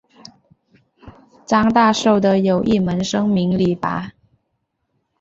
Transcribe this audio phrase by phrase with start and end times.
[1.45, 4.09] 张大受的有一门生名李绂。